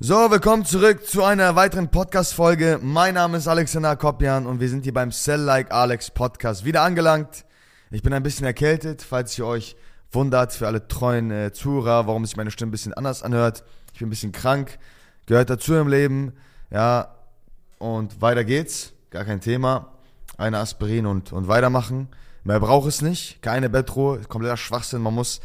[0.00, 2.80] So, willkommen zurück zu einer weiteren Podcast-Folge.
[2.82, 6.82] Mein Name ist Alexander Kopjan und wir sind hier beim Sell Like Alex Podcast wieder
[6.82, 7.44] angelangt.
[7.92, 9.76] Ich bin ein bisschen erkältet, falls ihr euch
[10.10, 13.62] wundert, für alle treuen äh, Zuhörer, warum sich meine Stimme ein bisschen anders anhört.
[13.92, 14.80] Ich bin ein bisschen krank,
[15.26, 16.32] gehört dazu im Leben,
[16.72, 17.14] ja,
[17.78, 19.92] und weiter geht's, gar kein Thema.
[20.36, 22.08] Eine Aspirin und, und weitermachen.
[22.42, 25.40] Mehr braucht es nicht, keine Bettruhe, kompletter Schwachsinn, man muss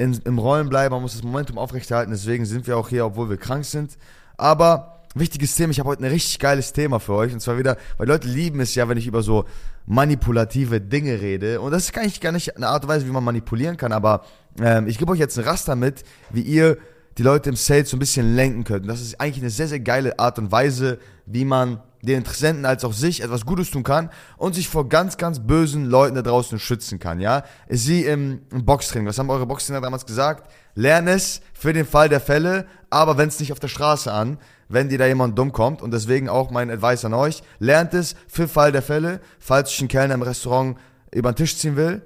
[0.00, 3.28] in, im Rollen bleiben, man muss das Momentum aufrechterhalten, deswegen sind wir auch hier, obwohl
[3.28, 3.98] wir krank sind.
[4.38, 7.76] Aber wichtiges Thema, ich habe heute ein richtig geiles Thema für euch und zwar wieder,
[7.98, 9.44] weil Leute lieben es ja, wenn ich über so
[9.86, 13.24] manipulative Dinge rede und das ist eigentlich gar nicht eine Art und Weise, wie man
[13.24, 14.24] manipulieren kann, aber
[14.58, 16.78] ähm, ich gebe euch jetzt ein Raster mit, wie ihr
[17.18, 18.82] die Leute im Sales so ein bisschen lenken könnt.
[18.82, 20.98] Und das ist eigentlich eine sehr, sehr geile Art und Weise,
[21.32, 25.16] wie man den Interessenten als auch sich etwas Gutes tun kann und sich vor ganz,
[25.16, 27.42] ganz bösen Leuten da draußen schützen kann, ja.
[27.68, 30.50] Sie im, im Boxtraining, was haben eure Boxtrainer damals gesagt?
[30.74, 34.38] Lern es für den Fall der Fälle, aber wenn es nicht auf der Straße an,
[34.68, 38.14] wenn dir da jemand dumm kommt und deswegen auch mein Advice an euch, lernt es
[38.28, 40.78] für Fall der Fälle, falls euch ein Kellner im Restaurant
[41.12, 42.02] über den Tisch ziehen will,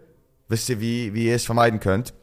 [0.48, 2.14] wisst ihr, wie, wie ihr es vermeiden könnt.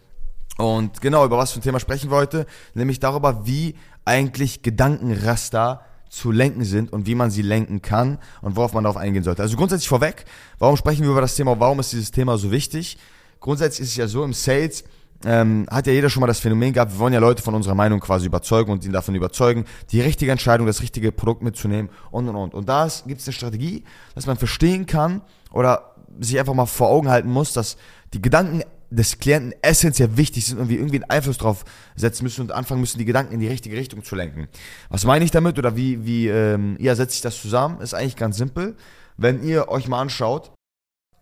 [0.58, 2.46] Und genau, über was für ein Thema sprechen wir heute?
[2.74, 8.58] Nämlich darüber, wie eigentlich Gedankenraster zu lenken sind und wie man sie lenken kann und
[8.58, 9.42] worauf man darauf eingehen sollte.
[9.42, 10.26] Also grundsätzlich vorweg,
[10.60, 12.98] warum sprechen wir über das Thema, warum ist dieses Thema so wichtig?
[13.40, 14.84] Grundsätzlich ist es ja so, im Sales
[15.24, 17.76] ähm, hat ja jeder schon mal das Phänomen gehabt, wir wollen ja Leute von unserer
[17.76, 22.28] Meinung quasi überzeugen und ihn davon überzeugen, die richtige Entscheidung, das richtige Produkt mitzunehmen und
[22.28, 22.54] und und.
[22.56, 25.22] Und da gibt es eine Strategie, dass man verstehen kann
[25.54, 27.78] oder sich einfach mal vor Augen halten muss, dass
[28.14, 31.64] die Gedanken des Klienten essentiell wichtig sind und wir irgendwie einen Einfluss drauf
[31.96, 34.50] setzen müssen und anfangen müssen, die Gedanken in die richtige Richtung zu lenken.
[34.90, 37.80] Was meine ich damit oder wie, wie ähm, ja, setzt sich das zusammen?
[37.80, 38.76] Ist eigentlich ganz simpel.
[39.18, 40.52] Wenn ihr euch mal anschaut,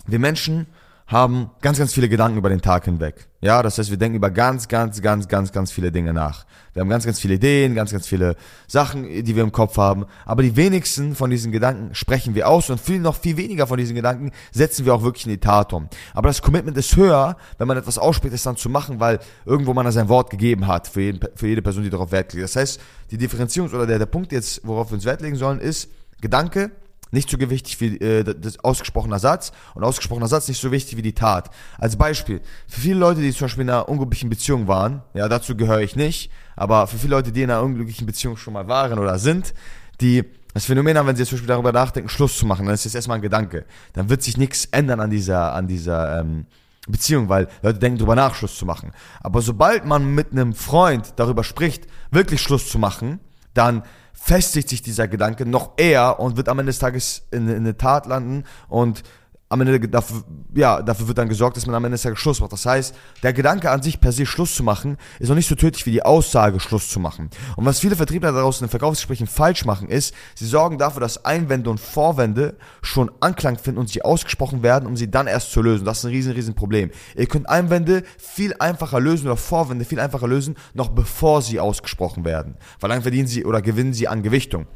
[0.08, 0.66] wir Menschen
[1.10, 3.28] haben ganz, ganz viele Gedanken über den Tag hinweg.
[3.42, 6.46] Ja, das heißt, wir denken über ganz, ganz, ganz, ganz, ganz viele Dinge nach.
[6.74, 8.36] Wir haben ganz, ganz viele Ideen, ganz, ganz viele
[8.68, 10.06] Sachen, die wir im Kopf haben.
[10.26, 13.78] Aber die wenigsten von diesen Gedanken sprechen wir aus und viel noch viel weniger von
[13.80, 15.90] diesen Gedanken setzen wir auch wirklich in die Tat um.
[16.14, 19.74] Aber das Commitment ist höher, wenn man etwas ausspricht, es dann zu machen, weil irgendwo
[19.74, 22.44] man da sein Wort gegeben hat für, jeden, für jede Person, die darauf Wert legt.
[22.44, 22.80] Das heißt,
[23.10, 25.90] die Differenzierung oder der, der Punkt jetzt, worauf wir uns Wert legen sollen, ist
[26.22, 26.70] Gedanke,
[27.12, 31.02] nicht so gewichtig wie äh, das ausgesprochener Satz und ausgesprochener Satz nicht so wichtig wie
[31.02, 31.50] die Tat.
[31.78, 35.56] Als Beispiel, für viele Leute, die zum Beispiel in einer unglücklichen Beziehung waren, ja, dazu
[35.56, 39.00] gehöre ich nicht, aber für viele Leute, die in einer unglücklichen Beziehung schon mal waren
[39.00, 39.54] oder sind,
[40.02, 42.74] die das Phänomen haben, wenn sie jetzt zum Beispiel darüber nachdenken, Schluss zu machen, dann
[42.74, 43.66] ist das erstmal ein Gedanke.
[43.94, 46.48] Dann wird sich nichts ändern an dieser, an dieser ähm,
[46.88, 48.92] Beziehung, weil Leute denken darüber nach, Schluss zu machen.
[49.22, 53.20] Aber sobald man mit einem Freund darüber spricht, wirklich Schluss zu machen,
[53.54, 53.84] dann
[54.22, 57.78] festigt sich dieser Gedanke noch eher und wird am Ende des Tages in, in eine
[57.78, 59.04] Tat landen und
[59.52, 60.24] am Ende dafür,
[60.54, 62.52] ja, dafür wird dann gesorgt, dass man am Ende des Tages Schluss macht.
[62.52, 65.56] Das heißt, der Gedanke an sich per se Schluss zu machen, ist noch nicht so
[65.56, 67.32] tödlich wie die Aussage Schluss zu machen.
[67.56, 71.26] Und was viele Vertriebler daraus in den Verkaufsgesprächen falsch machen, ist, sie sorgen dafür, dass
[71.26, 75.64] Einwände und Vorwände schon Anklang finden und sie ausgesprochen werden, um sie dann erst zu
[75.64, 75.84] lösen.
[75.84, 76.92] Das ist ein riesen, riesen Problem.
[77.16, 82.24] Ihr könnt Einwände viel einfacher lösen oder Vorwände viel einfacher lösen, noch bevor sie ausgesprochen
[82.24, 82.56] werden.
[82.80, 84.68] Weil dann verdienen sie oder gewinnen sie an Gewichtung.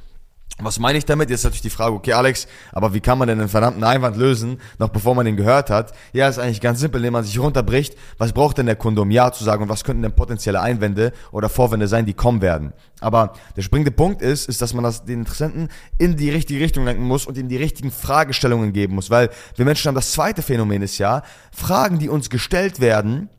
[0.60, 1.32] Was meine ich damit?
[1.32, 4.60] Jetzt natürlich die Frage, okay Alex, aber wie kann man denn einen verdammten Einwand lösen,
[4.78, 5.94] noch bevor man ihn gehört hat?
[6.14, 9.10] Ja, ist eigentlich ganz simpel, indem man sich runterbricht, was braucht denn der Kunde, um
[9.10, 12.74] Ja zu sagen und was könnten denn potenzielle Einwände oder Vorwände sein, die kommen werden?
[13.02, 16.86] Aber der springende Punkt ist, ist, dass man das den Interessenten in die richtige Richtung
[16.86, 20.44] lenken muss und ihm die richtigen Fragestellungen geben muss, weil wir Menschen haben das zweite
[20.44, 23.30] Phänomen ist ja, Fragen, die uns gestellt werden,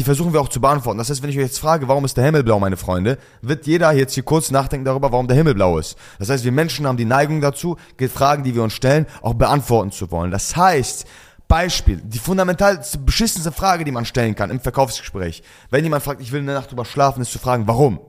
[0.00, 0.96] die versuchen wir auch zu beantworten.
[0.96, 3.66] Das heißt, wenn ich euch jetzt frage, warum ist der Himmel blau, meine Freunde, wird
[3.66, 5.98] jeder jetzt hier kurz nachdenken darüber, warum der Himmel blau ist.
[6.18, 7.76] Das heißt, wir Menschen haben die Neigung dazu,
[8.08, 10.30] Fragen, die wir uns stellen, auch beantworten zu wollen.
[10.30, 11.06] Das heißt,
[11.48, 15.42] Beispiel, die fundamental beschissenste Frage, die man stellen kann im Verkaufsgespräch.
[15.68, 18.00] Wenn jemand fragt, ich will eine Nacht drüber schlafen, ist zu fragen, warum?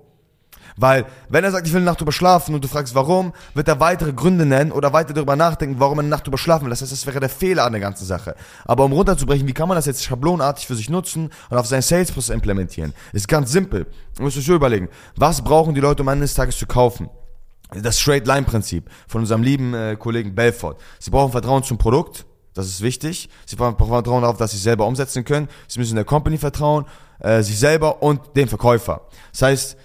[0.77, 3.67] Weil, wenn er sagt, ich will eine Nacht drüber schlafen und du fragst, warum, wird
[3.67, 6.69] er weitere Gründe nennen oder weiter darüber nachdenken, warum er eine Nacht drüber schlafen will.
[6.69, 8.35] Das heißt, das wäre der Fehler an der ganzen Sache.
[8.65, 11.81] Aber um runterzubrechen, wie kann man das jetzt schablonartig für sich nutzen und auf seinen
[11.81, 12.93] Sales-Prozess implementieren?
[13.13, 13.87] Ist ganz simpel.
[14.15, 17.09] Du musst euch so überlegen, was brauchen die Leute, um eines Tages zu kaufen?
[17.73, 20.75] Das Straight-Line-Prinzip von unserem lieben äh, Kollegen Belfort.
[20.99, 23.29] Sie brauchen Vertrauen zum Produkt, das ist wichtig.
[23.45, 25.47] Sie brauchen Vertrauen darauf, dass sie selber umsetzen können.
[25.67, 26.85] Sie müssen der Company vertrauen,
[27.19, 29.07] äh, sich selber und dem Verkäufer.
[29.31, 29.77] Das heißt,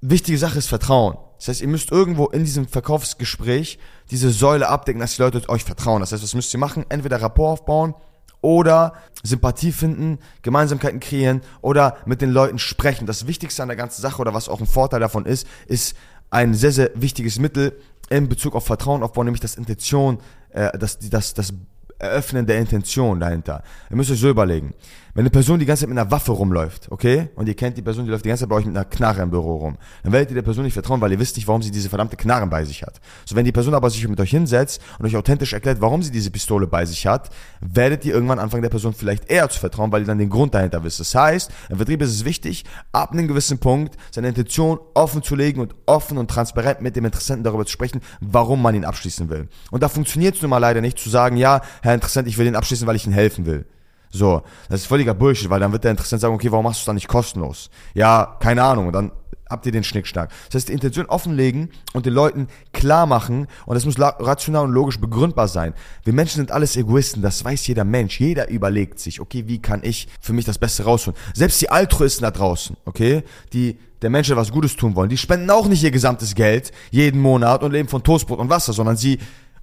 [0.00, 1.16] wichtige Sache ist Vertrauen.
[1.38, 3.78] Das heißt, ihr müsst irgendwo in diesem Verkaufsgespräch
[4.10, 6.00] diese Säule abdecken, dass die Leute euch vertrauen.
[6.00, 6.84] Das heißt, was müsst ihr machen?
[6.88, 7.94] Entweder Rapport aufbauen
[8.40, 13.06] oder Sympathie finden, Gemeinsamkeiten kreieren oder mit den Leuten sprechen.
[13.06, 15.96] Das Wichtigste an der ganzen Sache oder was auch ein Vorteil davon ist, ist
[16.30, 17.78] ein sehr, sehr wichtiges Mittel
[18.10, 20.18] in Bezug auf Vertrauen aufbauen, nämlich das Intention,
[20.50, 21.52] äh, das, das, das
[21.98, 23.62] Eröffnen der Intention dahinter.
[23.90, 24.72] Ihr müsst euch so überlegen.
[25.18, 27.82] Wenn eine Person die ganze Zeit mit einer Waffe rumläuft, okay, und ihr kennt die
[27.82, 30.12] Person, die läuft die ganze Zeit bei euch mit einer Knarre im Büro rum, dann
[30.12, 32.46] werdet ihr der Person nicht vertrauen, weil ihr wisst nicht, warum sie diese verdammte Knarre
[32.46, 33.00] bei sich hat.
[33.24, 36.12] So, wenn die Person aber sich mit euch hinsetzt und euch authentisch erklärt, warum sie
[36.12, 37.30] diese Pistole bei sich hat,
[37.60, 40.54] werdet ihr irgendwann anfangen, der Person vielleicht eher zu vertrauen, weil ihr dann den Grund
[40.54, 41.00] dahinter wisst.
[41.00, 45.34] Das heißt, im Vertrieb ist es wichtig, ab einem gewissen Punkt seine Intention offen zu
[45.34, 49.28] legen und offen und transparent mit dem Interessenten darüber zu sprechen, warum man ihn abschließen
[49.30, 49.48] will.
[49.72, 52.46] Und da funktioniert es nun mal leider nicht zu sagen, ja, Herr Interessent, ich will
[52.46, 53.66] ihn abschließen, weil ich Ihnen helfen will.
[54.10, 56.82] So, das ist völliger Bullshit, weil dann wird der Interessent sagen, okay, warum machst du
[56.82, 57.70] es dann nicht kostenlos?
[57.94, 58.92] Ja, keine Ahnung.
[58.92, 59.12] Dann
[59.48, 60.30] habt ihr den Schnickschnack.
[60.46, 64.72] Das heißt, die Intention offenlegen und den Leuten klar machen und das muss rational und
[64.72, 65.74] logisch begründbar sein.
[66.04, 68.20] Wir Menschen sind alles Egoisten, das weiß jeder Mensch.
[68.20, 71.18] Jeder überlegt sich, okay, wie kann ich für mich das Beste rausholen?
[71.34, 73.22] Selbst die Altruisten da draußen, okay,
[73.52, 77.20] die der Menschen was Gutes tun wollen, die spenden auch nicht ihr gesamtes Geld jeden
[77.20, 79.18] Monat und leben von Toastbrot und Wasser, sondern sie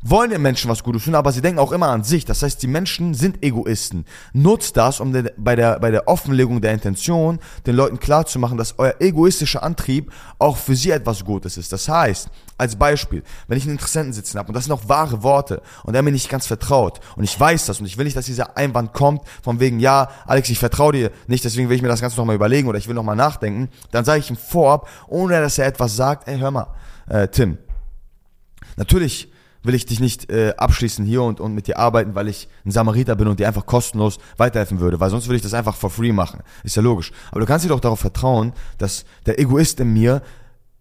[0.07, 2.25] wollen den Menschen was Gutes tun, aber sie denken auch immer an sich.
[2.25, 4.05] Das heißt, die Menschen sind Egoisten.
[4.33, 8.95] Nutzt das, um bei, der, bei der Offenlegung der Intention den Leuten klarzumachen, dass euer
[8.99, 11.73] egoistischer Antrieb auch für sie etwas Gutes ist.
[11.73, 15.23] Das heißt, als Beispiel, wenn ich einen Interessenten sitzen habe und das sind auch wahre
[15.23, 18.15] Worte und er mir nicht ganz vertraut und ich weiß das und ich will nicht,
[18.15, 21.81] dass dieser Einwand kommt von wegen, ja, Alex, ich vertraue dir nicht, deswegen will ich
[21.81, 24.87] mir das Ganze nochmal überlegen oder ich will nochmal nachdenken, dann sage ich ihm vorab,
[25.07, 26.67] ohne dass er etwas sagt, ey, hör mal,
[27.09, 27.57] äh, Tim,
[28.77, 29.33] natürlich
[29.65, 32.71] will ich dich nicht äh, abschließen hier und, und mit dir arbeiten, weil ich ein
[32.71, 35.89] Samariter bin und dir einfach kostenlos weiterhelfen würde, weil sonst würde ich das einfach for
[35.89, 36.41] free machen.
[36.63, 37.11] Ist ja logisch.
[37.31, 40.21] Aber du kannst dir doch darauf vertrauen, dass der Egoist in mir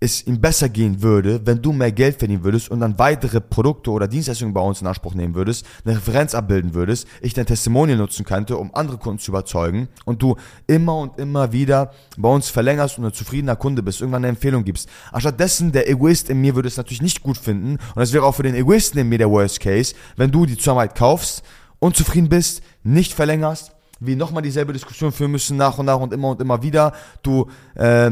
[0.05, 3.91] es ihm besser gehen würde, wenn du mehr Geld verdienen würdest und dann weitere Produkte
[3.91, 7.99] oder Dienstleistungen bei uns in Anspruch nehmen würdest, eine Referenz abbilden würdest, ich dein Testimonial
[7.99, 10.37] nutzen könnte, um andere Kunden zu überzeugen und du
[10.67, 14.65] immer und immer wieder bei uns verlängerst und ein zufriedener Kunde bist, irgendwann eine Empfehlung
[14.65, 14.89] gibst.
[15.11, 18.35] Anstattdessen, der Egoist in mir würde es natürlich nicht gut finden und es wäre auch
[18.35, 21.43] für den Egoisten in mir der Worst Case, wenn du die Zusammenarbeit kaufst,
[21.79, 26.29] unzufrieden bist, nicht verlängerst, wir nochmal dieselbe Diskussion führen müssen, nach und nach und immer
[26.29, 26.93] und immer wieder,
[27.23, 28.11] du äh,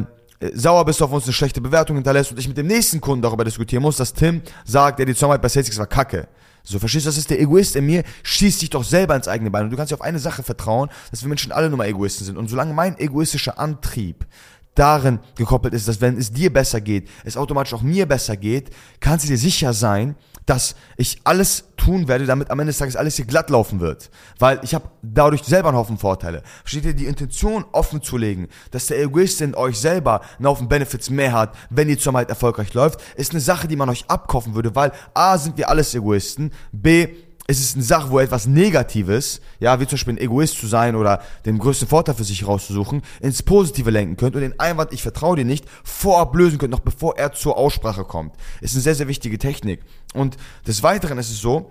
[0.54, 3.44] sauer bist auf uns, eine schlechte Bewertung hinterlässt und ich mit dem nächsten Kunden darüber
[3.44, 6.28] diskutieren muss, dass Tim sagt, ja, die Zusammenarbeit bei Salesix war kacke.
[6.64, 9.50] So, verstehst du, das ist der Egoist in mir, schießt dich doch selber ins eigene
[9.50, 9.64] Bein.
[9.64, 12.24] Und du kannst dir auf eine Sache vertrauen, dass wir Menschen alle nur mal Egoisten
[12.24, 12.36] sind.
[12.36, 14.26] Und solange mein egoistischer Antrieb
[14.74, 18.70] darin gekoppelt ist, dass wenn es dir besser geht, es automatisch auch mir besser geht,
[19.00, 20.14] kannst du dir sicher sein,
[20.46, 24.10] dass ich alles tun werde, damit am Ende des Tages alles hier glatt laufen wird.
[24.38, 26.42] Weil ich habe dadurch selber einen Haufen Vorteile.
[26.60, 30.68] Versteht ihr, die Intention offen zu legen, dass der Egoist in euch selber einen Haufen
[30.68, 34.54] Benefits mehr hat, wenn die Zusammenarbeit erfolgreich läuft, ist eine Sache, die man euch abkaufen
[34.54, 37.08] würde, weil A, sind wir alles Egoisten, B,
[37.52, 40.96] es ist eine Sache, wo etwas Negatives, ja, wie zum Beispiel ein Egoist zu sein
[40.96, 45.02] oder den größten Vorteil für sich rauszusuchen, ins Positive lenken könnt und den Einwand, ich
[45.02, 48.34] vertraue dir nicht, vorab lösen könnt, noch bevor er zur Aussprache kommt.
[48.60, 49.80] Ist eine sehr, sehr wichtige Technik.
[50.14, 51.70] Und des Weiteren ist es so,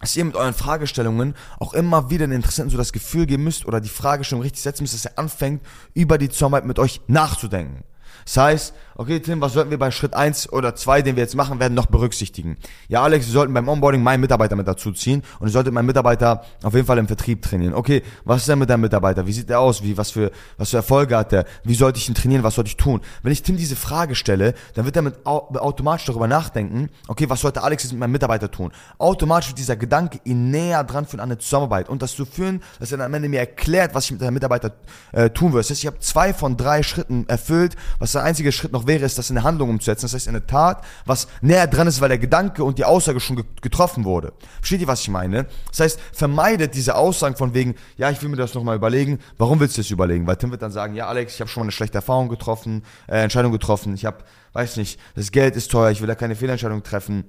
[0.00, 3.66] dass ihr mit euren Fragestellungen auch immer wieder den Interessenten so das Gefühl geben müsst
[3.66, 5.60] oder die Fragestellung richtig setzen müsst, dass er anfängt,
[5.94, 7.84] über die Zusammenarbeit mit euch nachzudenken.
[8.24, 11.36] Das heißt, okay Tim, was sollten wir bei Schritt 1 oder 2, den wir jetzt
[11.36, 12.56] machen werden, noch berücksichtigen?
[12.88, 15.86] Ja, Alex, wir sollten beim Onboarding meinen Mitarbeiter mit dazu ziehen und ich sollte meinen
[15.86, 17.74] Mitarbeiter auf jeden Fall im Vertrieb trainieren.
[17.74, 19.24] Okay, was ist denn mit deinem Mitarbeiter?
[19.24, 19.84] Wie sieht der aus?
[19.84, 21.46] Wie, was für, was für Erfolge hat der?
[21.62, 22.42] Wie sollte ich ihn trainieren?
[22.42, 23.00] Was sollte ich tun?
[23.22, 27.40] Wenn ich Tim diese Frage stelle, dann wird er mit automatisch darüber nachdenken, okay, was
[27.40, 28.72] sollte Alex jetzt mit meinem Mitarbeiter tun?
[28.98, 32.62] Automatisch wird dieser Gedanke ihn näher dran führen an eine Zusammenarbeit und das zu führen,
[32.80, 34.72] dass er dann am Ende mir erklärt, was ich mit seinem Mitarbeiter
[35.12, 35.60] äh, tun würde.
[35.60, 39.04] Das heißt, ich habe zwei von drei Schritten erfüllt, was der einzige Schritt noch wäre,
[39.04, 40.06] ist das in eine Handlung umzusetzen.
[40.06, 43.20] Das heißt, in eine Tat, was näher dran ist, weil der Gedanke und die Aussage
[43.20, 44.32] schon getroffen wurde.
[44.56, 45.46] Versteht ihr, was ich meine?
[45.70, 49.20] Das heißt, vermeidet diese Aussagen von wegen, ja, ich will mir das nochmal überlegen.
[49.36, 50.26] Warum willst du das überlegen?
[50.26, 52.82] Weil Tim wird dann sagen, ja, Alex, ich habe schon mal eine schlechte Erfahrung getroffen,
[53.06, 53.94] äh, Entscheidung getroffen.
[53.94, 54.18] Ich habe,
[54.54, 57.24] weiß nicht, das Geld ist teuer, ich will da keine Fehlentscheidung treffen.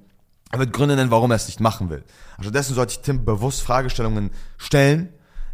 [0.52, 2.02] Er wird Gründe nennen, warum er es nicht machen will.
[2.40, 5.10] Stattdessen sollte ich Tim bewusst Fragestellungen stellen,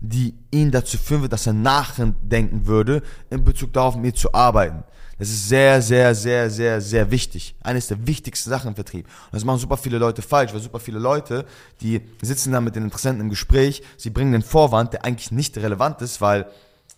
[0.08, 4.32] die ihn dazu führen wird, dass er nachdenken würde, in Bezug darauf, mit mir zu
[4.32, 4.84] arbeiten.
[5.18, 7.54] Das ist sehr, sehr, sehr, sehr, sehr wichtig.
[7.62, 9.06] Eines der wichtigsten Sachen im Vertrieb.
[9.06, 11.46] Und das machen super viele Leute falsch, weil super viele Leute,
[11.80, 15.56] die sitzen da mit den Interessenten im Gespräch, sie bringen den Vorwand, der eigentlich nicht
[15.56, 16.46] relevant ist, weil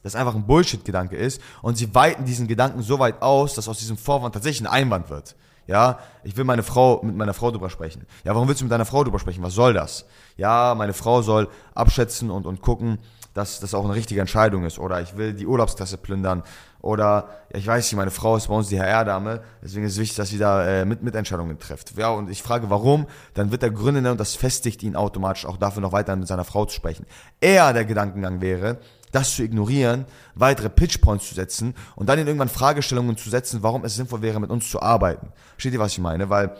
[0.03, 3.79] das einfach ein Bullshit-Gedanke ist und sie weiten diesen Gedanken so weit aus, dass aus
[3.79, 5.37] diesem Vorwand tatsächlich ein Einwand wird.
[5.69, 8.07] Ja, ich will meine Frau mit meiner Frau drüber sprechen.
[8.25, 9.43] Ja, warum willst du mit deiner Frau drüber sprechen?
[9.43, 10.07] Was soll das?
[10.39, 12.99] Ja, meine Frau soll abschätzen und, und gucken,
[13.35, 14.79] dass das auch eine richtige Entscheidung ist.
[14.79, 16.43] Oder ich will die Urlaubskasse plündern.
[16.81, 19.99] Oder ja, ich weiß nicht, meine Frau ist bei uns die HR-Dame, deswegen ist es
[19.99, 21.97] wichtig, dass sie da äh, mit Mitentscheidungen trifft.
[21.99, 25.45] Ja, und ich frage, warum, dann wird der Gründe nennen und das festigt ihn automatisch
[25.45, 27.05] auch dafür noch weiter mit seiner Frau zu sprechen.
[27.41, 28.79] Eher der Gedankengang wäre,
[29.13, 33.85] das zu ignorieren, weitere Pitchpoints zu setzen und dann in irgendwann Fragestellungen zu setzen, warum
[33.85, 35.33] es sinnvoll wäre, mit uns zu arbeiten.
[35.53, 36.31] Versteht ihr, was ich meine?
[36.31, 36.57] Weil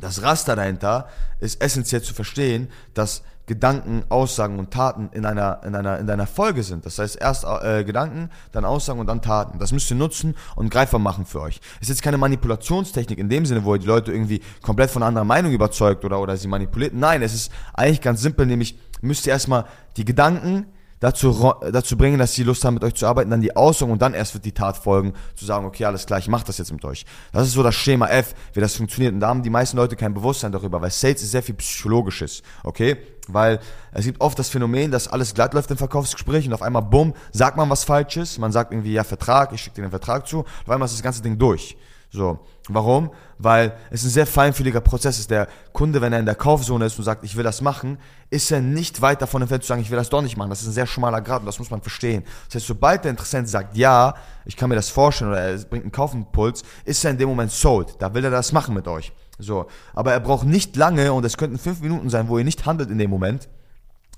[0.00, 1.08] das Raster dahinter
[1.40, 6.26] ist essentiell zu verstehen, dass Gedanken, Aussagen und Taten in einer, in einer, in einer
[6.26, 6.86] Folge sind.
[6.86, 9.58] Das heißt, erst äh, Gedanken, dann Aussagen und dann Taten.
[9.58, 11.60] Das müsst ihr nutzen und greifbar machen für euch.
[11.80, 15.08] Ist jetzt keine Manipulationstechnik in dem Sinne, wo ihr die Leute irgendwie komplett von einer
[15.08, 16.94] anderen Meinung überzeugt oder, oder sie manipuliert.
[16.94, 19.66] Nein, es ist eigentlich ganz simpel, nämlich müsst ihr erstmal
[19.98, 20.66] die Gedanken
[21.04, 24.00] dazu, dazu bringen, dass sie Lust haben, mit euch zu arbeiten, dann die Aussagen und
[24.00, 26.72] dann erst wird die Tat folgen, zu sagen, okay, alles klar, ich mach das jetzt
[26.72, 27.04] mit euch.
[27.32, 29.12] Das ist so das Schema F, wie das funktioniert.
[29.12, 32.42] Und da haben die meisten Leute kein Bewusstsein darüber, weil Sales ist sehr viel Psychologisches,
[32.62, 32.96] okay?
[33.28, 33.60] Weil
[33.92, 37.12] es gibt oft das Phänomen, dass alles glatt läuft im Verkaufsgespräch und auf einmal, bumm,
[37.32, 40.40] sagt man was Falsches, man sagt irgendwie, ja, Vertrag, ich schicke dir den Vertrag zu,
[40.40, 41.76] auf einmal ist das ganze Ding durch.
[42.14, 42.38] So.
[42.68, 43.10] Warum?
[43.38, 45.30] Weil es ein sehr feinfühliger Prozess ist.
[45.32, 47.98] Der Kunde, wenn er in der Kaufzone ist und sagt, ich will das machen,
[48.30, 50.48] ist er nicht weit davon entfernt zu sagen, ich will das doch nicht machen.
[50.48, 52.22] Das ist ein sehr schmaler Grad und das muss man verstehen.
[52.46, 55.82] Das heißt, sobald der Interessent sagt, ja, ich kann mir das vorstellen oder er bringt
[55.82, 57.96] einen Kaufimpuls, ist er in dem Moment sold.
[57.98, 59.12] Da will er das machen mit euch.
[59.40, 59.66] So.
[59.92, 62.90] Aber er braucht nicht lange und es könnten fünf Minuten sein, wo ihr nicht handelt
[62.90, 63.48] in dem Moment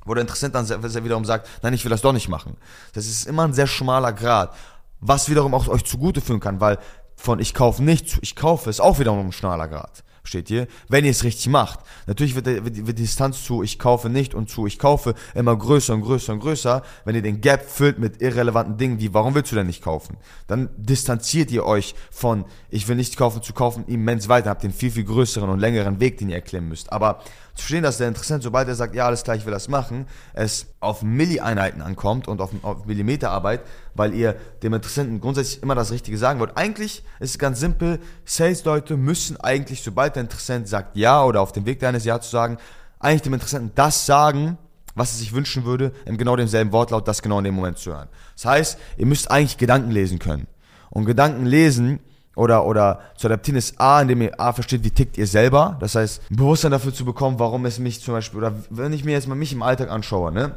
[0.08, 0.68] wo der Interessent dann
[1.04, 2.56] wiederum sagt, nein, ich will das doch nicht machen.
[2.92, 4.54] Das ist immer ein sehr schmaler Grad,
[5.00, 6.78] was wiederum auch euch zugute führen kann, weil
[7.26, 10.04] von ich kaufe nicht zu ich kaufe ist auch wiederum ein schmaler Grad.
[10.22, 11.78] Steht hier, wenn ihr es richtig macht.
[12.06, 15.56] Natürlich wird, wird, wird die Distanz zu ich kaufe nicht und zu ich kaufe immer
[15.56, 19.34] größer und größer und größer, wenn ihr den Gap füllt mit irrelevanten Dingen wie warum
[19.34, 20.16] willst du denn nicht kaufen?
[20.46, 24.72] Dann distanziert ihr euch von ich will nicht kaufen zu kaufen immens weiter, habt den
[24.72, 26.92] viel, viel größeren und längeren Weg, den ihr erklimmen müsst.
[26.92, 27.22] Aber
[27.56, 30.06] zu verstehen, dass der Interessent, sobald er sagt, ja, alles klar, ich will das machen,
[30.34, 33.62] es auf Millieinheiten ankommt und auf, auf Millimeterarbeit,
[33.94, 36.56] weil ihr dem Interessenten grundsätzlich immer das Richtige sagen wollt.
[36.56, 41.52] Eigentlich ist es ganz simpel, Sales-Leute müssen eigentlich, sobald der Interessent sagt ja oder auf
[41.52, 42.58] dem Weg deines Ja zu sagen,
[43.00, 44.58] eigentlich dem Interessenten das sagen,
[44.94, 47.92] was er sich wünschen würde, in genau demselben Wortlaut, das genau in dem Moment zu
[47.92, 48.08] hören.
[48.34, 50.46] Das heißt, ihr müsst eigentlich Gedanken lesen können.
[50.90, 52.00] Und Gedanken lesen
[52.36, 55.76] oder, oder zu adaptieren ist A, indem ihr A versteht, wie tickt ihr selber.
[55.80, 59.04] Das heißt, ein Bewusstsein dafür zu bekommen, warum es mich zum Beispiel, oder wenn ich
[59.04, 60.54] mir jetzt mal mich im Alltag anschaue, ne?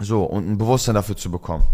[0.00, 1.64] So, und ein Bewusstsein dafür zu bekommen.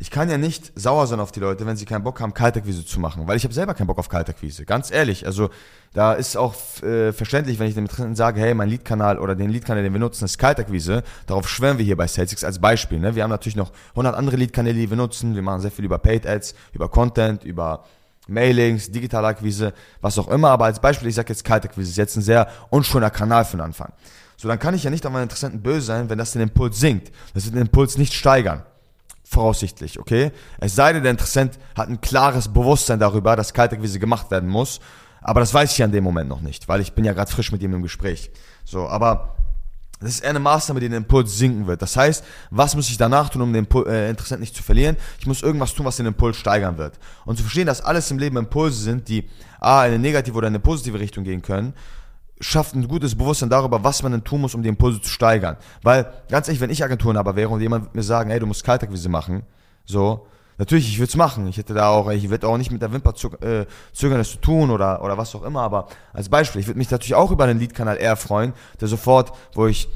[0.00, 2.84] Ich kann ja nicht sauer sein auf die Leute, wenn sie keinen Bock haben, Kaltakquise
[2.84, 4.64] zu machen, weil ich habe selber keinen Bock auf Kaltakquise.
[4.64, 5.50] Ganz ehrlich, also
[5.92, 9.50] da ist auch äh, verständlich, wenn ich dem Interessenten sage, hey, mein Leadkanal oder den
[9.50, 11.02] Leadkanal, den wir nutzen, ist Kaltakquise.
[11.26, 13.00] Darauf schwören wir hier bei Salesix als Beispiel.
[13.00, 13.16] Ne?
[13.16, 15.34] Wir haben natürlich noch 100 andere Leadkanäle, die wir nutzen.
[15.34, 17.84] Wir machen sehr viel über Paid Ads, über Content, über
[18.28, 20.50] Mailings, digitale Akquise, was auch immer.
[20.50, 23.62] Aber als Beispiel, ich sage jetzt Kaltakquise, ist jetzt ein sehr unschöner Kanal für den
[23.62, 23.92] Anfang.
[24.36, 26.78] So, dann kann ich ja nicht an meinen Interessenten böse sein, wenn das den Impuls
[26.78, 27.12] sinkt.
[27.34, 28.62] Das wird den Impuls nicht steigern.
[29.24, 30.30] Voraussichtlich, okay?
[30.58, 34.80] Es sei denn, der Interessent hat ein klares Bewusstsein darüber, dass Kaltakquise gemacht werden muss.
[35.20, 37.30] Aber das weiß ich ja in dem Moment noch nicht, weil ich bin ja gerade
[37.30, 38.30] frisch mit ihm im Gespräch.
[38.64, 39.34] So, aber
[40.00, 41.82] das ist eher eine Maßnahme, die den Impuls sinken wird.
[41.82, 44.96] Das heißt, was muss ich danach tun, um den Impul äh, Interessenten nicht zu verlieren?
[45.18, 46.98] Ich muss irgendwas tun, was den Impuls steigern wird.
[47.24, 49.28] Und zu verstehen, dass alles im Leben Impulse sind, die
[49.60, 51.74] A, in eine negative oder in eine positive Richtung gehen können,
[52.40, 55.56] schafft ein gutes Bewusstsein darüber, was man denn tun muss, um die Impulse zu steigern.
[55.82, 59.08] Weil, ganz ehrlich, wenn ich Agenturenhaber wäre und jemand mir sagen, hey, du musst Kaltakquise
[59.08, 59.42] machen,
[59.84, 60.28] so,
[60.58, 61.46] Natürlich, ich würde es machen.
[61.46, 64.32] Ich hätte da auch, ich würde auch nicht mit der Wimper zu, äh, zögern, das
[64.32, 65.62] zu tun oder, oder was auch immer.
[65.62, 69.32] Aber als Beispiel, ich würde mich natürlich auch über einen Lead-Kanal eher freuen, der sofort,
[69.54, 69.88] wo ich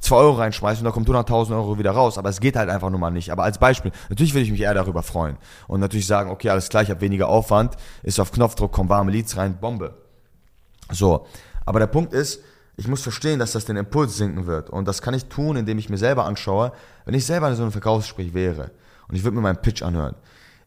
[0.00, 2.18] 2 Euro reinschmeiße und da kommt 100.000 Euro wieder raus.
[2.18, 3.32] Aber es geht halt einfach nur mal nicht.
[3.32, 5.38] Aber als Beispiel, natürlich würde ich mich eher darüber freuen.
[5.68, 9.10] Und natürlich sagen, okay, alles klar, ich habe weniger Aufwand, ist auf Knopfdruck, kommen warme
[9.10, 9.94] Leads rein, Bombe.
[10.90, 11.26] So.
[11.64, 12.42] Aber der Punkt ist,
[12.76, 14.68] ich muss verstehen, dass das den Impuls sinken wird.
[14.68, 16.72] Und das kann ich tun, indem ich mir selber anschaue,
[17.06, 18.70] wenn ich selber in so einem Verkaufsgespräch wäre
[19.10, 20.14] und ich würde mir meinen Pitch anhören.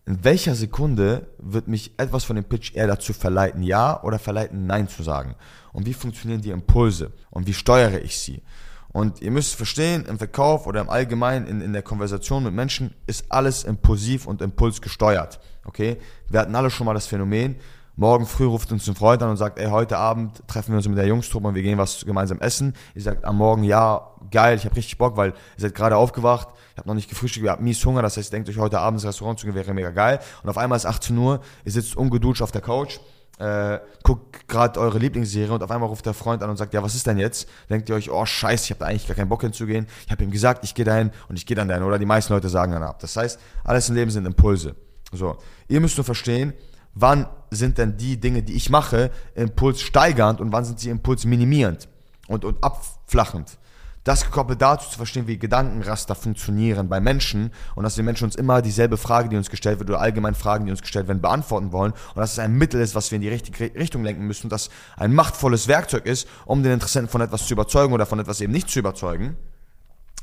[0.05, 4.67] In welcher Sekunde wird mich etwas von dem Pitch eher dazu verleiten, ja oder verleiten,
[4.67, 5.35] nein zu sagen?
[5.71, 7.13] Und wie funktionieren die Impulse?
[7.29, 8.43] Und wie steuere ich sie?
[8.89, 12.93] Und ihr müsst verstehen, im Verkauf oder im Allgemeinen in, in der Konversation mit Menschen
[13.07, 15.39] ist alles impulsiv und impulsgesteuert.
[15.63, 15.97] Okay?
[16.27, 17.55] Wir hatten alle schon mal das Phänomen,
[17.95, 20.87] morgen früh ruft uns ein Freund an und sagt, ey, heute Abend treffen wir uns
[20.87, 22.73] mit der Jungstruppe und wir gehen was gemeinsam essen.
[22.95, 26.49] Ihr sagt am Morgen, ja, geil, ich habe richtig Bock, weil ihr seid gerade aufgewacht,
[26.71, 28.99] ich habe noch nicht gefrühstückt, ihr habt mies Hunger, das heißt, denkt euch heute Abend
[28.99, 30.19] ins Restaurant zu gehen, wäre mega geil.
[30.41, 32.99] Und auf einmal ist 18 Uhr, ihr sitzt ungeduscht auf der Couch,
[33.39, 36.83] äh, guckt gerade eure Lieblingsserie und auf einmal ruft der Freund an und sagt, ja,
[36.83, 37.47] was ist denn jetzt?
[37.69, 39.87] Denkt ihr euch, oh scheiße, ich habe da eigentlich gar keinen Bock hinzugehen.
[40.05, 41.83] Ich habe ihm gesagt, ich gehe dahin und ich gehe dann dahin.
[41.83, 42.99] Oder die meisten Leute sagen dann ab.
[42.99, 44.75] Das heißt, alles im Leben sind Impulse.
[45.11, 46.53] So, ihr müsst nur verstehen,
[46.93, 51.87] wann sind denn die Dinge, die ich mache, impulssteigernd und wann sind sie impulsminimierend
[52.27, 53.57] und, und abflachend.
[54.03, 58.35] Das gekoppelt dazu zu verstehen, wie Gedankenraster funktionieren bei Menschen und dass die Menschen uns
[58.35, 61.71] immer dieselbe Frage, die uns gestellt wird oder allgemein Fragen, die uns gestellt werden, beantworten
[61.71, 64.47] wollen und dass es ein Mittel ist, was wir in die richtige Richtung lenken müssen
[64.47, 68.19] und das ein machtvolles Werkzeug ist, um den Interessenten von etwas zu überzeugen oder von
[68.19, 69.37] etwas eben nicht zu überzeugen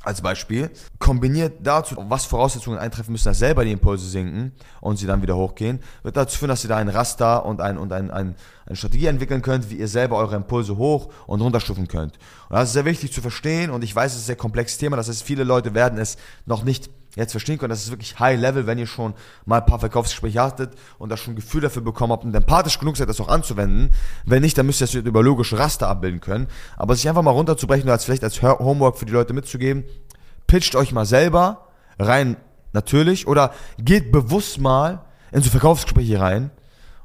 [0.03, 5.07] als Beispiel, kombiniert dazu, was Voraussetzungen eintreffen müssen, dass selber die Impulse sinken und sie
[5.07, 8.11] dann wieder hochgehen, wird dazu führen, dass ihr da ein Raster und, ein, und ein,
[8.11, 12.19] ein, eine Strategie entwickeln könnt, wie ihr selber eure Impulse hoch und runterstufen könnt.
[12.49, 14.79] Und das ist sehr wichtig zu verstehen und ich weiß, es ist ein sehr komplexes
[14.79, 16.17] Thema, das heißt, viele Leute werden es
[16.47, 17.71] noch nicht jetzt verstehen können.
[17.71, 19.15] Das ist wirklich High Level, wenn ihr schon
[19.45, 22.79] mal ein paar Verkaufsgespräche hattet und da schon ein Gefühl dafür bekommen habt und empathisch
[22.79, 23.91] genug seid, das auch anzuwenden.
[24.25, 26.47] Wenn nicht, dann müsst ihr das über logische Raster abbilden können.
[26.77, 29.85] Aber sich einfach mal runterzubrechen oder als vielleicht als Homework für die Leute mitzugeben,
[30.47, 32.37] pitcht euch mal selber rein
[32.73, 36.51] natürlich oder geht bewusst mal in so Verkaufsgespräche rein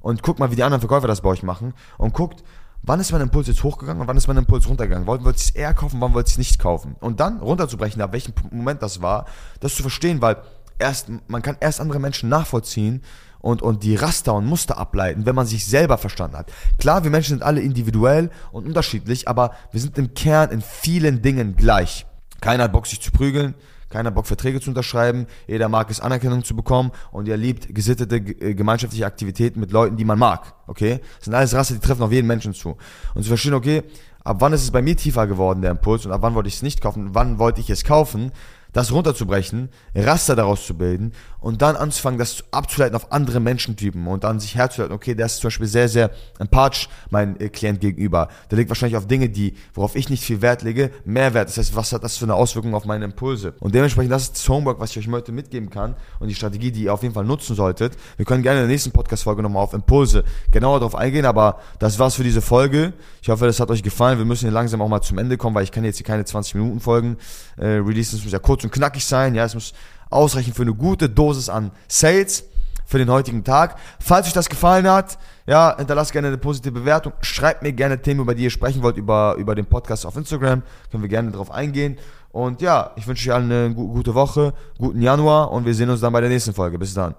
[0.02, 2.44] und guckt mal, wie die anderen Verkäufer das bei euch machen und guckt,
[2.86, 5.08] wann ist mein Impuls jetzt hochgegangen und wann ist mein Impuls runtergegangen?
[5.08, 6.96] Wollt ihr es eher kaufen, wann wollt ihr es nicht kaufen?
[7.00, 9.26] Und dann runterzubrechen, ab welchem Moment das war,
[9.60, 10.38] das zu verstehen, weil
[10.80, 13.02] erst, man kann erst andere Menschen nachvollziehen
[13.40, 16.52] und, und die Raster und Muster ableiten, wenn man sich selber verstanden hat.
[16.80, 21.22] Klar, wir Menschen sind alle individuell und unterschiedlich, aber wir sind im Kern in vielen
[21.22, 22.06] Dingen gleich.
[22.42, 23.56] Keiner hat Bock, sich zu prügeln.
[23.90, 25.28] Keiner Bock, Verträge zu unterschreiben.
[25.48, 26.92] Jeder mag es, Anerkennung zu bekommen.
[27.12, 30.54] Und er liebt gesittete äh, gemeinschaftliche Aktivitäten mit Leuten, die man mag.
[30.68, 31.00] Okay?
[31.18, 32.78] Das sind alles Rasse, die treffen auf jeden Menschen zu.
[33.14, 33.84] Und zu verstehen, okay,
[34.24, 36.56] ab wann ist es bei mir tiefer geworden, der Impuls, und ab wann wollte ich
[36.56, 38.32] es nicht kaufen, wann wollte ich es kaufen,
[38.76, 44.26] das runterzubrechen, Raster daraus zu bilden und dann anzufangen, das abzuleiten auf andere Menschentypen und
[44.26, 48.28] dann sich herzuleiten, okay, der ist zum Beispiel sehr, sehr empathisch mein äh, Klient gegenüber.
[48.52, 51.48] Der legt wahrscheinlich auf Dinge, die, worauf ich nicht viel Wert lege, Mehrwert.
[51.48, 53.54] Das heißt, was hat das für eine Auswirkung auf meine Impulse?
[53.62, 56.72] Und dementsprechend, das ist das Homework, was ich euch heute mitgeben kann und die Strategie,
[56.72, 57.94] die ihr auf jeden Fall nutzen solltet.
[58.18, 61.98] Wir können gerne in der nächsten Podcast-Folge nochmal auf Impulse genauer darauf eingehen, aber das
[61.98, 62.92] war's für diese Folge.
[63.22, 64.18] Ich hoffe, das hat euch gefallen.
[64.18, 66.26] Wir müssen hier langsam auch mal zum Ende kommen, weil ich kann jetzt hier keine
[66.26, 67.16] 20 Minuten Folgen
[67.56, 68.20] äh, releasen.
[68.22, 69.36] Muss ja kurz und knackig sein.
[69.36, 69.74] Ja, es muss
[70.10, 72.46] ausreichen für eine gute Dosis an Sales
[72.86, 73.78] für den heutigen Tag.
[74.00, 75.18] Falls euch das gefallen hat,
[75.48, 77.14] ja, hinterlasst gerne eine positive Bewertung.
[77.22, 80.64] Schreibt mir gerne Themen, über die ihr sprechen wollt, über, über den Podcast auf Instagram.
[80.92, 81.98] Können wir gerne darauf eingehen.
[82.32, 86.02] Und ja, ich wünsche euch allen eine gute Woche, guten Januar und wir sehen uns
[86.02, 86.78] dann bei der nächsten Folge.
[86.78, 87.16] Bis dann.